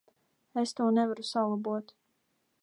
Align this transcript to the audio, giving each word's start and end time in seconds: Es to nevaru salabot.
Es 0.61 0.73
to 0.79 0.87
nevaru 0.95 1.27
salabot. 1.33 1.95